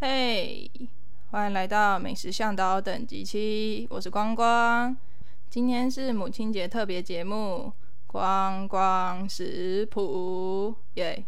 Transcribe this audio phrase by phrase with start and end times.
[0.00, 0.70] 嘿，
[1.32, 4.96] 欢迎来到美食向导等级七，我是光光。
[5.50, 7.72] 今天是母亲节特别节目，
[8.06, 11.24] 光光食谱，耶！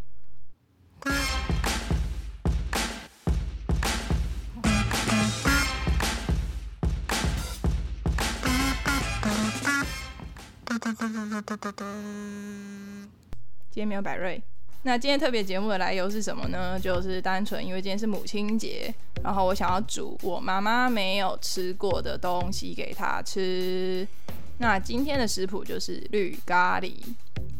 [13.69, 14.41] 今天没有百瑞。
[14.83, 16.81] 那今天特别节目的来由是什么呢？
[16.81, 18.93] 就是单纯因为今天是母亲节，
[19.23, 24.09] 然后我想要煮我妈妈没有吃过的东西给她吃。
[24.57, 26.95] 那今天的食谱就是绿咖喱，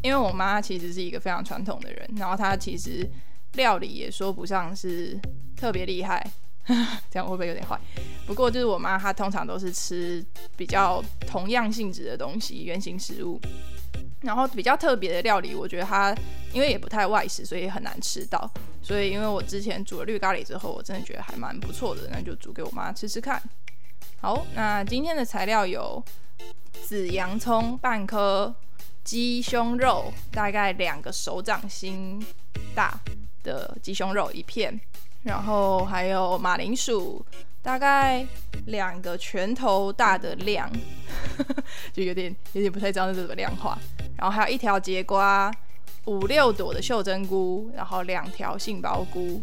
[0.01, 3.07] 因为我妈其实是一个非常传统的人，然后她其实
[3.53, 5.19] 料理也说不上是
[5.55, 6.27] 特别厉害，
[7.11, 7.79] 这样会不会有点坏？
[8.25, 10.25] 不过就是我妈她通常都是吃
[10.57, 13.39] 比较同样性质的东西，原型食物。
[14.21, 16.15] 然后比较特别的料理，我觉得她
[16.53, 18.49] 因为也不太外食，所以很难吃到。
[18.81, 23.41] 所以因为我之前煮了绿咖喱之后，我真的觉得还蛮不错的，那就煮给我妈吃吃看。
[24.19, 26.03] 好，那今天的材料有
[26.83, 28.53] 紫洋葱半颗，
[29.03, 32.23] 鸡胸肉大概两个手掌心
[32.75, 32.99] 大
[33.43, 34.79] 的鸡胸肉一片，
[35.23, 37.25] 然后还有马铃薯。
[37.63, 38.25] 大概
[38.65, 40.67] 两个拳头大的量，
[41.93, 43.77] 就有点有点不太知道是怎么量化。
[44.17, 45.53] 然后还有一条节瓜，
[46.05, 49.41] 五六朵的袖珍菇，然后两条杏鲍菇，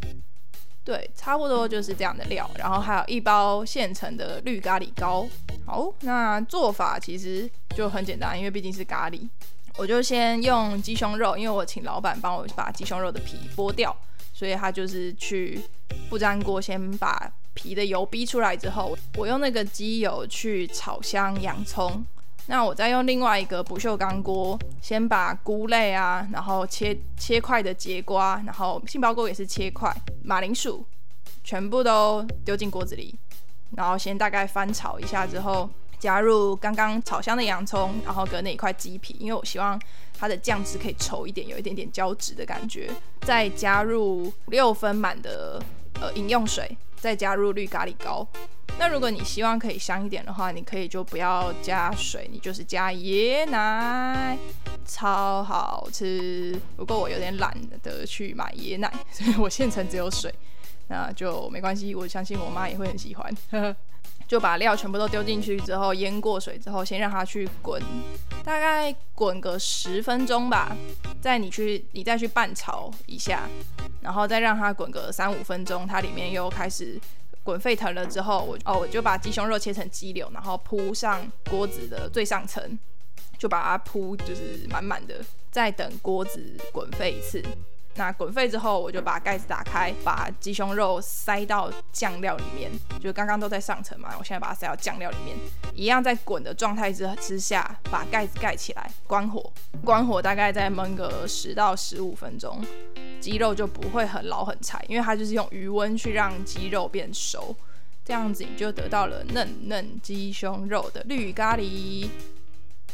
[0.85, 2.51] 对，差不多就是这样的料。
[2.57, 5.27] 然后还有一包现成的绿咖喱膏。
[5.67, 9.29] 好，那做法其实就很简单，因为毕竟是咖喱，
[9.77, 13.97] 我就先用鸡胸肉，因为我请老板帮我把鸡胸肉的皮剥掉，
[14.33, 15.61] 所以他就是去
[16.09, 17.33] 不粘锅先把。
[17.55, 22.07] 皮的油逼出来之后，我用那个鸡油去炒香洋葱。
[22.51, 30.83] 那我再用另外一个不锈钢锅，先把菇类啊，然后切切块的节瓜，然后杏鲍菇也是切块，马铃薯
[31.45, 33.15] 全部都丢进锅子里，
[33.77, 35.69] 然后先大概翻炒一下之后，
[35.99, 39.79] 加入刚刚炒香的洋葱，然后跟那一块鸡皮，因为我希望
[40.19, 42.91] 它的酱汁可以稠一点，有一点点胶质的感觉。
[43.21, 45.63] 再加入六分满的
[46.01, 46.77] 呃饮用水。
[47.01, 48.27] 再加入绿咖喱膏。
[48.79, 54.39] 那如果你希望可以香一点的话，你可以就不要加水，你就是加椰奶，
[54.87, 56.59] 超好吃。
[56.77, 57.53] 不过我有点懒
[57.83, 60.33] 得去买椰奶，所以我现成只有水，
[60.87, 61.95] 那就没关系。
[61.95, 63.37] 我相信我妈也会很喜欢。
[64.29, 67.83] 就把料全部都丢进去之后，腌过水之后，先让它去滚，
[68.45, 70.77] 大概滚个十分钟吧。
[71.21, 73.49] 再你去，你再去拌炒一下，
[74.03, 77.01] 然后再让它滚个三五分钟，它里面又开始
[77.49, 82.79] 滚沸腾了之后，我哦我就把鸡胸肉切成鸡柳，然后铺上锅子的最上层，
[83.39, 87.43] 就把它铺就是满满的，再等锅子滚沸一次。
[87.95, 92.71] 那滚沸之后，我就把盖子打开，把鸡胸肉塞到酱料里面，
[93.01, 95.35] 就刚刚都在上层嘛，我现在把它塞到酱料里面，
[95.75, 99.51] 一样在滚的状态之之下，把盖子盖起来，关火，
[99.83, 102.63] 关火大概再焖个十到十五分钟，
[103.21, 107.55] 鸡肉就不会很老很柴，因为它就是用余温去让鸡肉变熟，
[108.05, 112.09] 这样子你就得到了嫩嫩鸡胸肉的绿咖喱。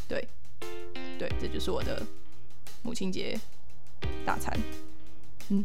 [0.09, 0.27] 对，
[1.19, 2.03] 对，这就是我的
[2.83, 3.39] 母亲节
[4.25, 4.53] 大餐。
[5.49, 5.65] 嗯，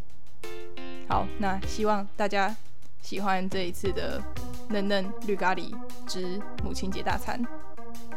[1.08, 2.56] 好，那希望大家
[3.02, 4.22] 喜欢这一次的
[4.69, 5.74] 嫩嫩绿咖喱
[6.08, 7.42] 之母亲节大餐。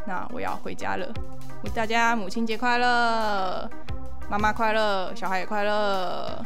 [0.05, 1.13] 那我要回家了，
[1.63, 3.69] 祝大家母亲节快乐，
[4.29, 6.43] 妈妈快乐，小孩也快乐。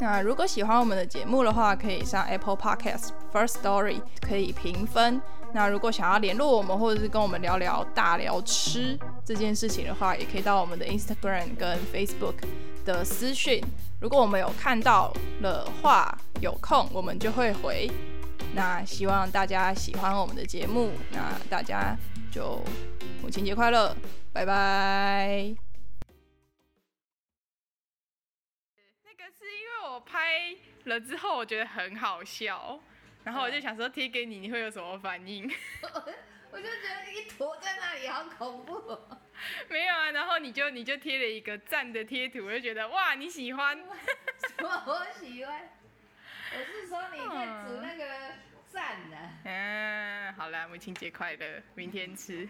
[0.00, 5.20] 那如果喜欢我们的节目的话，可以上 Apple Podcast First Story 可以评分。
[5.52, 12.34] 那如果想要联络我们，或者是跟我们聊聊大聊吃这件事情的话，也可以到我们的 Instagram 跟 Facebook
[12.84, 13.62] 的私讯。
[14.00, 17.90] 如果我们有看到了话，有空我们就会回。
[18.54, 21.96] 那希望大家喜欢我们的节目，那大家
[22.30, 22.62] 就
[23.20, 23.94] 母亲节快乐，
[24.32, 25.67] 拜拜。
[29.18, 32.80] 个是因为我拍了之后，我觉得很好笑。
[33.24, 35.50] 然后我就想说贴给你，你会有什么反应？
[36.50, 38.98] 我就觉得一坨在那里好恐怖。
[39.68, 43.78] 没有啊，然后你就你就贴了一个赞的贴图，我就觉得哇你喜欢。
[43.86, 45.68] 我喜欢。
[46.56, 48.32] 我是说你在煮那个
[48.68, 49.16] 赞的。
[49.44, 52.48] 嗯，好啦，母亲节快乐，明天吃。